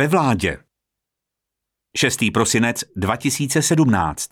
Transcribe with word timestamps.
Ve 0.00 0.08
vládě 0.08 0.58
6. 1.96 2.24
prosinec 2.34 2.84
2017 2.96 4.28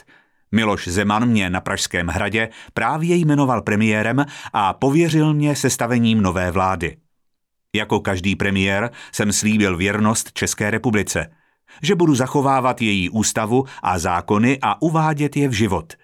Miloš 0.53 0.89
Zeman 0.89 1.29
mě 1.29 1.51
na 1.51 1.61
Pražském 1.61 2.07
hradě 2.07 2.49
právě 2.75 3.17
jmenoval 3.17 3.63
premiérem 3.63 4.25
a 4.53 4.73
pověřil 4.73 5.35
mě 5.35 5.57
sestavením 5.57 6.23
nové 6.23 6.51
vlády. 6.51 6.97
Jako 7.75 8.01
každý 8.01 8.37
premiér 8.37 8.91
jsem 9.13 9.33
slíbil 9.33 9.77
věrnost 9.77 10.33
České 10.33 10.71
republice, 10.71 11.31
že 11.83 11.95
budu 11.95 12.15
zachovávat 12.15 12.83
její 12.83 13.11
ústavu 13.11 13.65
a 13.83 13.99
zákony 13.99 14.59
a 14.63 14.83
uvádět 14.83 15.37
je 15.37 15.49
v 15.49 15.53
život. 15.53 15.95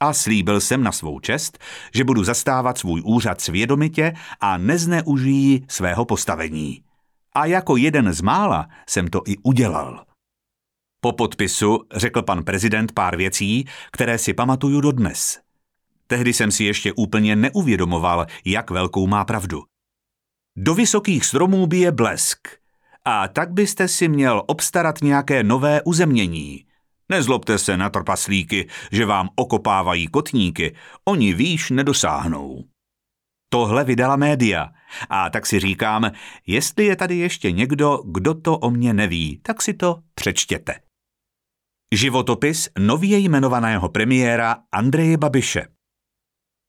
A 0.00 0.12
slíbil 0.12 0.60
jsem 0.60 0.82
na 0.82 0.92
svou 0.92 1.20
čest, 1.20 1.58
že 1.94 2.04
budu 2.04 2.24
zastávat 2.24 2.78
svůj 2.78 3.02
úřad 3.04 3.40
svědomitě 3.40 4.12
a 4.40 4.58
nezneužijí 4.58 5.66
svého 5.68 6.04
postavení. 6.04 6.85
A 7.36 7.44
jako 7.46 7.76
jeden 7.76 8.12
z 8.12 8.20
mála 8.20 8.68
jsem 8.88 9.08
to 9.08 9.22
i 9.26 9.36
udělal. 9.42 10.04
Po 11.00 11.12
podpisu 11.12 11.78
řekl 11.94 12.22
pan 12.22 12.44
prezident 12.44 12.92
pár 12.92 13.16
věcí, 13.16 13.64
které 13.92 14.18
si 14.18 14.34
pamatuju 14.34 14.80
dodnes. 14.80 15.40
Tehdy 16.06 16.32
jsem 16.32 16.50
si 16.50 16.64
ještě 16.64 16.92
úplně 16.92 17.36
neuvědomoval, 17.36 18.26
jak 18.44 18.70
velkou 18.70 19.06
má 19.06 19.24
pravdu. 19.24 19.62
Do 20.56 20.74
vysokých 20.74 21.24
stromů 21.24 21.66
bije 21.66 21.92
blesk. 21.92 22.48
A 23.04 23.28
tak 23.28 23.52
byste 23.52 23.88
si 23.88 24.08
měl 24.08 24.42
obstarat 24.46 25.02
nějaké 25.02 25.42
nové 25.42 25.82
uzemnění. 25.82 26.64
Nezlobte 27.08 27.58
se 27.58 27.76
na 27.76 27.90
trpaslíky, 27.90 28.68
že 28.92 29.06
vám 29.06 29.28
okopávají 29.36 30.06
kotníky, 30.06 30.76
oni 31.04 31.34
výš 31.34 31.70
nedosáhnou. 31.70 32.64
Tohle 33.48 33.84
vydala 33.84 34.16
média. 34.16 34.68
A 35.10 35.30
tak 35.30 35.46
si 35.46 35.60
říkám, 35.60 36.10
jestli 36.46 36.84
je 36.84 36.96
tady 36.96 37.16
ještě 37.16 37.52
někdo, 37.52 37.98
kdo 38.04 38.34
to 38.34 38.58
o 38.58 38.70
mě 38.70 38.92
neví, 38.92 39.40
tak 39.42 39.62
si 39.62 39.74
to 39.74 40.02
přečtěte. 40.14 40.74
Životopis 41.92 42.68
nově 42.78 43.18
jmenovaného 43.18 43.88
premiéra 43.88 44.56
Andreje 44.72 45.16
Babiše. 45.16 45.66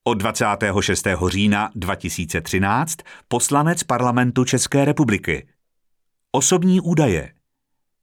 Od 0.08 0.14
26. 0.14 1.08
října 1.28 1.72
2013 1.76 2.98
poslanec 3.28 3.84
parlamentu 3.84 4.46
České 4.46 4.86
republiky. 4.86 5.48
Osobní 6.32 6.82
údaje. 6.82 7.34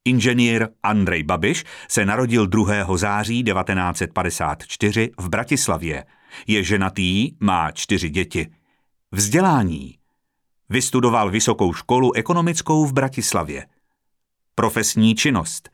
Inženýr 0.05 0.69
Andrej 0.83 1.23
Babiš 1.23 1.65
se 1.89 2.05
narodil 2.05 2.47
2. 2.47 2.97
září 2.97 3.45
1954 3.45 5.11
v 5.19 5.29
Bratislavě. 5.29 6.05
Je 6.47 6.65
ženatý, 6.65 7.31
má 7.41 7.71
čtyři 7.71 8.11
děti. 8.11 8.47
Vzdělání. 9.15 9.99
Vystudoval 10.69 11.31
vysokou 11.31 11.73
školu 11.73 12.13
ekonomickou 12.15 12.87
v 12.87 12.93
Bratislavě. 12.93 13.67
Profesní 14.55 15.15
činnost. 15.15 15.69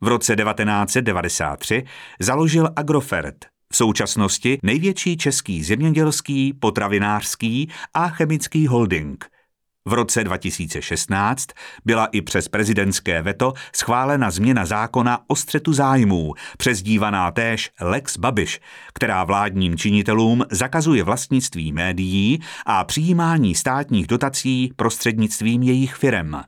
V 0.00 0.08
roce 0.08 0.36
1993 0.36 1.84
založil 2.20 2.68
Agrofert, 2.76 3.44
v 3.72 3.76
současnosti 3.76 4.58
největší 4.62 5.16
český 5.16 5.64
zemědělský, 5.64 6.52
potravinářský 6.52 7.70
a 7.94 8.08
chemický 8.08 8.66
holding. 8.66 9.30
V 9.88 9.92
roce 9.92 10.24
2016 10.24 11.48
byla 11.84 12.06
i 12.06 12.22
přes 12.22 12.48
prezidentské 12.48 13.22
veto 13.22 13.52
schválena 13.72 14.30
změna 14.30 14.66
zákona 14.66 15.18
o 15.26 15.36
střetu 15.36 15.72
zájmů, 15.72 16.34
přezdívaná 16.58 17.30
též 17.30 17.70
Lex 17.80 18.18
Babiš, 18.18 18.60
která 18.94 19.24
vládním 19.24 19.76
činitelům 19.76 20.44
zakazuje 20.50 21.02
vlastnictví 21.02 21.72
médií 21.72 22.40
a 22.66 22.84
přijímání 22.84 23.54
státních 23.54 24.06
dotací 24.06 24.72
prostřednictvím 24.76 25.62
jejich 25.62 25.94
firem. 25.94 26.42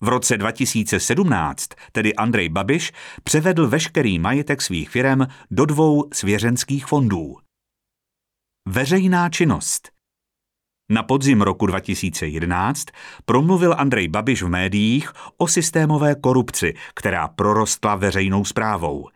V 0.00 0.08
roce 0.08 0.38
2017 0.38 1.68
tedy 1.92 2.14
Andrej 2.14 2.48
Babiš 2.48 2.92
převedl 3.24 3.68
veškerý 3.68 4.18
majetek 4.18 4.62
svých 4.62 4.90
firem 4.90 5.26
do 5.50 5.66
dvou 5.66 6.04
svěřenských 6.12 6.86
fondů. 6.86 7.36
Veřejná 8.68 9.28
činnost 9.30 9.95
Na 10.90 11.02
podzim 11.02 11.42
roku 11.42 11.66
2011 11.66 12.86
promluvil 13.24 13.74
Andrej 13.78 14.08
Babiš 14.08 14.42
v 14.42 14.48
médiích 14.48 15.12
o 15.36 15.48
systémové 15.48 16.14
korupci, 16.14 16.74
která 16.94 17.28
prorostla 17.28 17.94
veřejnou 17.94 18.44
zprávou. 18.44 19.08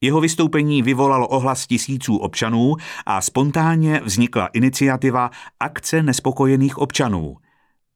Jeho 0.00 0.20
vystoupení 0.20 0.82
vyvolalo 0.82 1.28
ohlas 1.28 1.66
tisíců 1.66 2.16
občanů 2.16 2.74
a 3.06 3.20
spontánně 3.20 4.00
vznikla 4.04 4.46
iniciativa 4.46 5.30
Akce 5.60 6.02
nespokojených 6.02 6.78
občanů– 6.78 7.36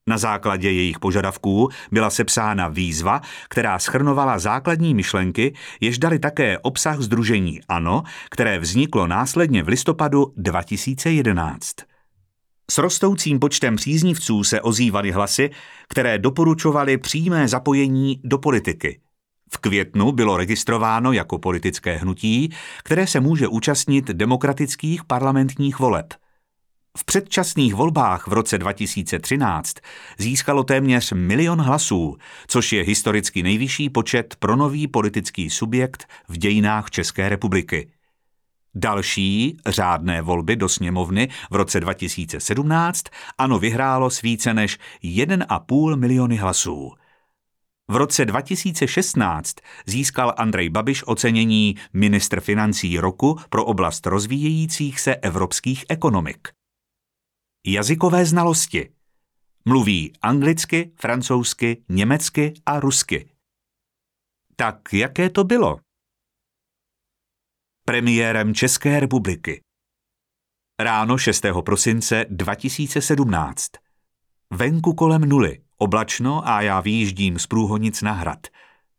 na 0.06 0.18
základě 0.18 0.70
jejich 0.70 0.98
požadavků 0.98 1.68
byla 1.92 2.10
sepsána 2.10 2.68
výzva, 2.68 3.20
která 3.48 3.78
schrnovala 3.78 4.38
základní 4.38 4.94
myšlenky, 4.94 5.54
jež 5.80 5.98
dali 5.98 6.18
také 6.18 6.58
obsah 6.58 7.00
Združení 7.00 7.60
ANO, 7.68 8.02
které 8.30 8.58
vzniklo 8.58 9.06
následně 9.06 9.62
v 9.62 9.68
listopadu 9.68 10.32
2011. 10.36 11.91
S 12.72 12.78
rostoucím 12.78 13.38
počtem 13.38 13.76
příznivců 13.76 14.44
se 14.44 14.60
ozývaly 14.60 15.10
hlasy, 15.10 15.50
které 15.88 16.18
doporučovaly 16.18 16.98
přímé 16.98 17.48
zapojení 17.48 18.20
do 18.24 18.38
politiky. 18.38 19.00
V 19.52 19.58
květnu 19.58 20.12
bylo 20.12 20.36
registrováno 20.36 21.12
jako 21.12 21.38
politické 21.38 21.96
hnutí, 21.96 22.52
které 22.84 23.06
se 23.06 23.20
může 23.20 23.48
účastnit 23.48 24.04
demokratických 24.04 25.04
parlamentních 25.04 25.78
voleb. 25.78 26.14
V 26.98 27.04
předčasných 27.04 27.74
volbách 27.74 28.26
v 28.26 28.32
roce 28.32 28.58
2013 28.58 29.76
získalo 30.18 30.64
téměř 30.64 31.12
milion 31.12 31.60
hlasů, 31.60 32.16
což 32.46 32.72
je 32.72 32.82
historicky 32.82 33.42
nejvyšší 33.42 33.90
počet 33.90 34.36
pro 34.38 34.56
nový 34.56 34.86
politický 34.88 35.50
subjekt 35.50 36.06
v 36.28 36.36
dějinách 36.36 36.90
České 36.90 37.28
republiky. 37.28 37.90
Další 38.74 39.56
řádné 39.66 40.22
volby 40.22 40.56
do 40.56 40.68
sněmovny 40.68 41.28
v 41.50 41.56
roce 41.56 41.80
2017 41.80 43.04
ano 43.38 43.58
vyhrálo 43.58 44.10
s 44.10 44.22
více 44.22 44.54
než 44.54 44.78
1,5 45.04 45.96
miliony 45.96 46.36
hlasů. 46.36 46.92
V 47.88 47.96
roce 47.96 48.24
2016 48.24 49.56
získal 49.86 50.34
Andrej 50.36 50.68
Babiš 50.68 51.02
ocenění 51.06 51.76
ministr 51.92 52.40
financí 52.40 52.98
roku 52.98 53.38
pro 53.50 53.64
oblast 53.64 54.06
rozvíjejících 54.06 55.00
se 55.00 55.16
evropských 55.16 55.84
ekonomik. 55.88 56.48
Jazykové 57.66 58.26
znalosti. 58.26 58.88
Mluví 59.64 60.12
anglicky, 60.22 60.92
francouzsky, 61.00 61.84
německy 61.88 62.54
a 62.66 62.80
rusky. 62.80 63.30
Tak 64.56 64.92
jaké 64.92 65.30
to 65.30 65.44
bylo? 65.44 65.78
Premiérem 67.92 68.54
České 68.54 69.00
republiky. 69.00 69.62
Ráno 70.80 71.18
6. 71.18 71.44
prosince 71.64 72.26
2017. 72.30 73.70
Venku 74.50 74.94
kolem 74.94 75.20
nuly, 75.20 75.60
oblačno 75.78 76.48
a 76.48 76.62
já 76.62 76.80
výjíždím 76.80 77.38
z 77.38 77.46
Průhonic 77.46 78.02
na 78.02 78.12
hrad. 78.12 78.46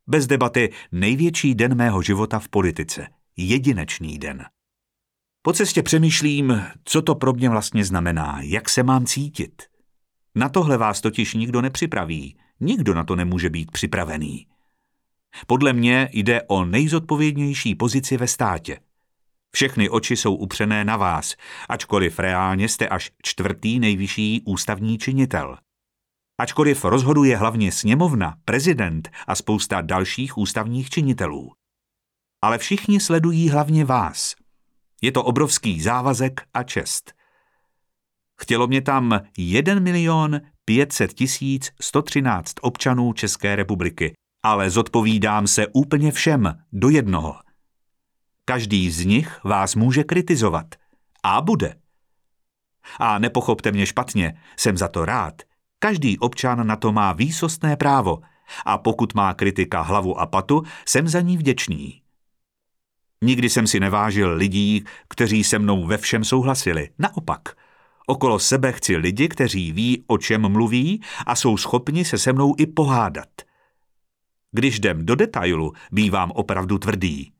Bez 0.07 0.27
debaty 0.27 0.73
největší 0.91 1.55
den 1.55 1.75
mého 1.75 2.01
života 2.01 2.39
v 2.39 2.49
politice. 2.49 3.07
Jedinečný 3.37 4.19
den. 4.19 4.45
Po 5.41 5.53
cestě 5.53 5.83
přemýšlím, 5.83 6.61
co 6.83 7.01
to 7.01 7.15
pro 7.15 7.33
mě 7.33 7.49
vlastně 7.49 7.85
znamená, 7.85 8.39
jak 8.41 8.69
se 8.69 8.83
mám 8.83 9.05
cítit. 9.05 9.63
Na 10.35 10.49
tohle 10.49 10.77
vás 10.77 11.01
totiž 11.01 11.33
nikdo 11.33 11.61
nepřipraví, 11.61 12.37
nikdo 12.59 12.93
na 12.93 13.03
to 13.03 13.15
nemůže 13.15 13.49
být 13.49 13.71
připravený. 13.71 14.47
Podle 15.47 15.73
mě 15.73 16.09
jde 16.13 16.41
o 16.41 16.65
nejzodpovědnější 16.65 17.75
pozici 17.75 18.17
ve 18.17 18.27
státě. 18.27 18.79
Všechny 19.55 19.89
oči 19.89 20.17
jsou 20.17 20.35
upřené 20.35 20.85
na 20.85 20.97
vás, 20.97 21.35
ačkoliv 21.69 22.19
reálně 22.19 22.69
jste 22.69 22.87
až 22.87 23.11
čtvrtý 23.21 23.79
nejvyšší 23.79 24.41
ústavní 24.45 24.97
činitel. 24.97 25.57
Ačkoliv 26.37 26.85
rozhoduje 26.85 27.37
hlavně 27.37 27.71
sněmovna, 27.71 28.35
prezident 28.45 29.09
a 29.27 29.35
spousta 29.35 29.81
dalších 29.81 30.37
ústavních 30.37 30.89
činitelů. 30.89 31.51
Ale 32.41 32.57
všichni 32.57 32.99
sledují 32.99 33.49
hlavně 33.49 33.85
vás– 33.85 34.35
je 35.03 35.11
to 35.11 35.23
obrovský 35.23 35.81
závazek 35.81 36.41
a 36.53 36.63
čest. 36.63 37.13
Chtělo 38.41 38.67
mě 38.67 38.81
tam 38.81 39.21
1 39.37 39.79
milion 39.79 40.41
500 40.65 41.13
tisíc 41.13 41.71
113 41.81 42.53
občanů 42.61 43.13
České 43.13 43.55
republiky, 43.55 44.13
ale 44.43 44.69
zodpovídám 44.69 45.47
se 45.47 45.67
úplně 45.67 46.11
všem 46.11 46.57
do 46.73 46.89
jednoho. 46.89 47.35
Každý 48.45 48.91
z 48.91 49.05
nich 49.05 49.43
vás 49.43 49.75
může 49.75 50.03
kritizovat. 50.03 50.75
A 51.23 51.41
bude. 51.41 51.75
A 52.99 53.19
nepochopte 53.19 53.71
mě 53.71 53.85
špatně, 53.85 54.37
jsem 54.57 54.77
za 54.77 54.87
to 54.87 55.05
rád. 55.05 55.41
Každý 55.79 56.19
občan 56.19 56.67
na 56.67 56.75
to 56.75 56.91
má 56.91 57.13
výsostné 57.13 57.77
právo 57.77 58.19
a 58.65 58.77
pokud 58.77 59.13
má 59.13 59.33
kritika 59.33 59.81
hlavu 59.81 60.19
a 60.19 60.25
patu, 60.25 60.63
jsem 60.85 61.07
za 61.07 61.21
ní 61.21 61.37
vděčný. 61.37 62.01
Nikdy 63.23 63.49
jsem 63.49 63.67
si 63.67 63.79
nevážil 63.79 64.33
lidí, 64.33 64.83
kteří 65.09 65.43
se 65.43 65.59
mnou 65.59 65.85
ve 65.85 65.97
všem 65.97 66.23
souhlasili. 66.23 66.89
Naopak. 66.99 67.41
Okolo 68.07 68.39
sebe 68.39 68.71
chci 68.71 68.95
lidi, 68.95 69.27
kteří 69.27 69.71
ví, 69.71 70.03
o 70.07 70.17
čem 70.17 70.49
mluví 70.49 71.01
a 71.25 71.35
jsou 71.35 71.57
schopni 71.57 72.05
se 72.05 72.17
se 72.17 72.33
mnou 72.33 72.55
i 72.57 72.65
pohádat. 72.65 73.29
Když 74.55 74.75
jdem 74.75 75.05
do 75.05 75.15
detailu, 75.15 75.73
bývám 75.91 76.31
opravdu 76.31 76.77
tvrdý. 76.77 77.33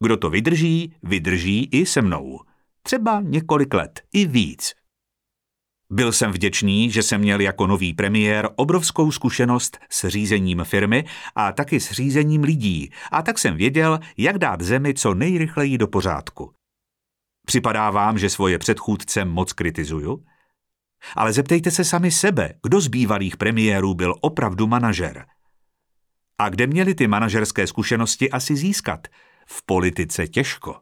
Kdo 0.00 0.16
to 0.16 0.30
vydrží, 0.30 0.94
vydrží 1.02 1.68
i 1.72 1.86
se 1.86 2.02
mnou. 2.02 2.40
Třeba 2.82 3.20
několik 3.20 3.74
let, 3.74 4.02
i 4.12 4.26
víc. 4.26 4.74
Byl 5.90 6.12
jsem 6.12 6.32
vděčný, 6.32 6.90
že 6.90 7.02
jsem 7.02 7.20
měl 7.20 7.40
jako 7.40 7.66
nový 7.66 7.94
premiér 7.94 8.48
obrovskou 8.56 9.12
zkušenost 9.12 9.78
s 9.90 10.08
řízením 10.08 10.64
firmy 10.64 11.04
a 11.34 11.52
taky 11.52 11.80
s 11.80 11.90
řízením 11.90 12.42
lidí 12.42 12.90
a 13.12 13.22
tak 13.22 13.38
jsem 13.38 13.56
věděl, 13.56 13.98
jak 14.16 14.38
dát 14.38 14.60
zemi 14.60 14.94
co 14.94 15.14
nejrychleji 15.14 15.78
do 15.78 15.88
pořádku. 15.88 16.52
Připadá 17.46 17.90
vám, 17.90 18.18
že 18.18 18.30
svoje 18.30 18.58
předchůdce 18.58 19.24
moc 19.24 19.52
kritizuju? 19.52 20.24
Ale 21.16 21.32
zeptejte 21.32 21.70
se 21.70 21.84
sami 21.84 22.10
sebe, 22.10 22.54
kdo 22.62 22.80
z 22.80 22.88
bývalých 22.88 23.36
premiérů 23.36 23.94
byl 23.94 24.14
opravdu 24.20 24.66
manažer. 24.66 25.26
A 26.38 26.48
kde 26.48 26.66
měli 26.66 26.94
ty 26.94 27.06
manažerské 27.08 27.66
zkušenosti 27.66 28.30
asi 28.30 28.56
získat? 28.56 29.08
V 29.46 29.66
politice 29.66 30.26
těžko. 30.26 30.80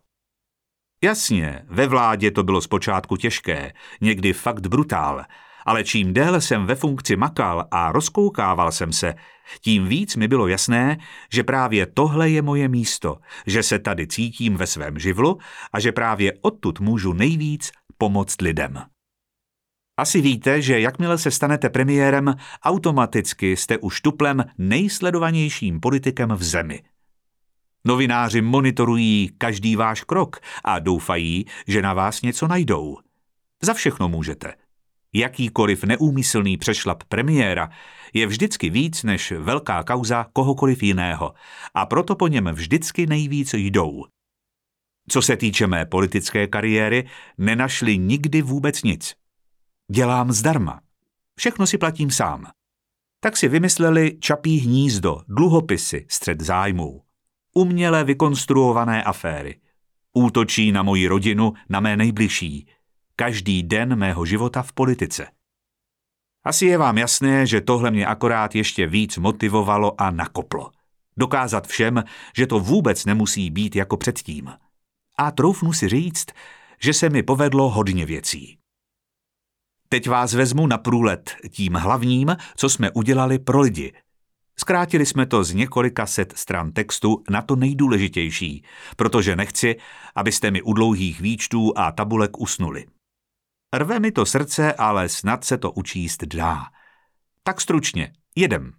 Jasně, 1.03 1.63
ve 1.67 1.87
vládě 1.87 2.31
to 2.31 2.43
bylo 2.43 2.61
zpočátku 2.61 3.17
těžké, 3.17 3.73
někdy 4.01 4.33
fakt 4.33 4.67
brutál, 4.67 5.25
ale 5.67 5.85
čím 5.85 6.15
déle 6.15 6.41
jsem 6.41 6.67
ve 6.67 6.75
funkci 6.75 7.17
makal 7.17 7.69
a 7.71 7.93
rozkoukával 7.93 8.73
jsem 8.73 8.93
se, 8.93 9.15
tím 9.61 9.87
víc 9.89 10.17
mi 10.17 10.29
bylo 10.29 10.49
jasné, 10.49 10.97
že 11.33 11.45
právě 11.45 11.87
tohle 11.87 12.31
je 12.31 12.43
moje 12.43 12.69
místo, 12.69 13.19
že 13.47 13.63
se 13.63 13.79
tady 13.79 14.07
cítím 14.07 14.57
ve 14.57 14.67
svém 14.67 14.99
živlu 14.99 15.39
a 15.73 15.81
že 15.81 15.93
právě 15.93 16.33
odtud 16.43 16.81
můžu 16.81 17.13
nejvíc 17.13 17.71
pomoct 17.99 18.41
lidem. 18.41 18.94
Asi 19.97 20.21
víte, 20.21 20.63
že 20.63 20.81
jakmile 20.81 21.19
se 21.19 21.31
stanete 21.31 21.71
premiérem, 21.71 22.35
automaticky 22.63 23.57
jste 23.57 23.79
už 23.79 24.01
tuplem 24.01 24.45
nejsledovanějším 24.59 25.81
politikem 25.81 26.31
v 26.31 26.43
zemi– 26.43 26.83
Novináři 27.87 28.43
monitorují 28.43 29.31
každý 29.39 29.77
váš 29.77 30.05
krok 30.05 30.41
a 30.65 30.79
doufají, 30.79 31.45
že 31.67 31.83
na 31.83 31.95
vás 31.95 32.23
něco 32.23 32.49
najdou. 32.49 32.99
Za 33.63 33.75
všechno 33.75 34.09
můžete. 34.09 34.55
Jakýkoliv 35.15 35.85
neúmyslný 35.85 36.57
přešlap 36.57 37.05
premiéra 37.05 37.71
je 38.13 38.27
vždycky 38.27 38.71
víc 38.71 39.03
než 39.03 39.33
velká 39.33 39.83
kauza 39.83 40.27
kohokoliv 40.33 40.83
jiného 40.83 41.35
a 41.75 41.87
proto 41.87 42.17
po 42.17 42.29
něm 42.29 42.45
vždycky 42.53 43.07
nejvíc 43.07 43.55
jdou. 43.55 44.05
Co 45.09 45.23
se 45.23 45.37
týče 45.37 45.67
mé 45.67 45.87
politické 45.87 46.47
kariéry, 46.47 47.09
nenašli 47.39 47.99
nikdy 47.99 48.43
vůbec 48.43 48.83
nic. 48.83 49.15
Dělám 49.91 50.33
zdarma. 50.33 50.81
Všechno 51.37 51.67
si 51.67 51.79
platím 51.79 52.11
sám. 52.11 52.47
Tak 53.21 53.37
si 53.37 53.49
vymysleli 53.49 54.19
čapí 54.21 54.59
hnízdo, 54.59 55.23
dluhopisy, 55.29 56.07
střed 56.09 56.41
zájmů 56.41 57.05
uměle 57.55 58.05
vykonstruované 58.05 59.03
aféry. 59.03 59.61
Útočí 60.13 60.73
na 60.73 60.83
moji 60.83 61.07
rodinu, 61.07 61.53
na 61.69 61.81
mé 61.81 61.97
nejbližší. 61.97 62.69
Každý 63.17 63.63
den 63.63 63.97
mého 63.97 64.27
života 64.27 64.63
v 64.63 64.73
politice. 64.73 65.27
Asi 66.45 66.67
je 66.67 66.79
vám 66.79 66.99
jasné, 66.99 67.47
že 67.47 67.61
tohle 67.61 67.91
mě 67.91 68.07
akorát 68.07 68.55
ještě 68.55 68.87
víc 68.87 69.19
motivovalo 69.19 70.01
a 70.01 70.11
nakoplo. 70.11 70.71
Dokázat 71.17 71.67
všem, 71.67 72.05
že 72.37 72.47
to 72.47 72.61
vůbec 72.61 73.05
nemusí 73.05 73.51
být 73.51 73.77
jako 73.77 73.97
předtím. 73.97 74.53
A 75.19 75.31
troufnu 75.31 75.73
si 75.73 75.89
říct, 75.89 76.27
že 76.81 76.93
se 76.93 77.11
mi 77.11 77.23
povedlo 77.23 77.71
hodně 77.71 78.07
věcí. 78.07 78.59
Teď 79.89 80.09
vás 80.09 80.35
vezmu 80.35 80.67
na 80.67 80.79
průlet 80.79 81.37
tím 81.51 81.75
hlavním, 81.75 82.37
co 82.57 82.69
jsme 82.69 82.91
udělali 82.91 83.39
pro 83.39 83.61
lidi– 83.61 83.93
Zkrátili 84.57 85.07
jsme 85.07 85.27
to 85.27 85.45
z 85.45 85.55
několika 85.55 86.07
set 86.07 86.33
stran 86.37 86.73
textu 86.73 87.25
na 87.31 87.43
to 87.43 87.57
nejdůležitější, 87.57 88.65
protože 88.97 89.37
nechci, 89.37 89.77
abyste 90.15 90.51
mi 90.51 90.63
u 90.63 90.73
dlouhých 90.73 91.21
výčtů 91.21 91.73
a 91.77 91.93
tabulek 91.93 92.41
usnuli. 92.41 92.87
Rve 93.75 94.01
mi 94.01 94.13
to 94.13 94.27
srdce, 94.27 94.73
ale 94.73 95.09
snad 95.09 95.45
se 95.45 95.59
to 95.59 95.73
učíst 95.73 96.25
dá. 96.25 96.65
Tak 97.43 97.61
stručně, 97.61 98.13
jedem. 98.37 98.73